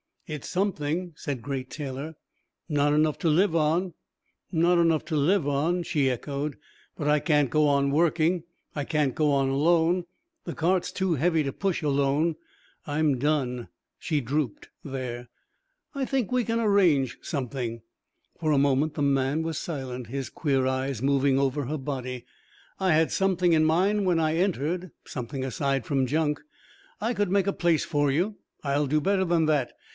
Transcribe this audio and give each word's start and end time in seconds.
"It's 0.25 0.47
something," 0.49 1.11
said 1.17 1.41
Great 1.41 1.69
Taylor. 1.69 2.15
"Not 2.69 2.93
enough 2.93 3.19
to 3.19 3.27
live 3.27 3.53
on." 3.53 3.93
"Not 4.51 4.79
enough 4.79 5.03
to 5.05 5.15
live 5.17 5.45
on," 5.45 5.83
she 5.83 6.09
echoed. 6.09 6.55
"But 6.95 7.09
I 7.09 7.19
can't 7.19 7.49
go 7.49 7.67
on 7.67 7.91
working. 7.91 8.43
I 8.73 8.85
can't 8.85 9.13
go 9.13 9.31
on 9.33 9.49
alone. 9.49 10.05
The 10.45 10.55
cart's 10.55 10.91
too 10.91 11.15
heavy 11.15 11.43
to 11.43 11.51
push 11.51 11.83
alone. 11.83 12.35
I'm 12.87 13.19
done." 13.19 13.67
She 13.99 14.21
drooped 14.21 14.69
there. 14.85 15.27
"I 15.93 16.05
think 16.05 16.31
we 16.31 16.45
can 16.45 16.61
arrange 16.61 17.19
something." 17.21 17.81
For 18.39 18.53
a 18.53 18.57
moment 18.57 18.93
the 18.93 19.01
man 19.03 19.43
was 19.43 19.57
silent, 19.59 20.07
his 20.07 20.29
queer 20.29 20.65
eyes 20.65 21.01
moving 21.01 21.37
over 21.37 21.65
her 21.65 21.77
body. 21.77 22.25
"I 22.79 22.93
had 22.93 23.11
something 23.11 23.51
in 23.53 23.65
mind 23.65 24.05
when 24.05 24.17
I 24.17 24.37
entered 24.37 24.91
something 25.05 25.43
aside 25.43 25.85
from 25.85 26.07
junk. 26.07 26.41
I 27.01 27.13
could 27.13 27.29
make 27.29 27.47
a 27.47 27.53
place 27.53 27.83
for 27.85 28.09
you. 28.09 28.37
I'll 28.63 28.87
do 28.87 29.01
better 29.01 29.25
than 29.25 29.45
that. 29.47 29.73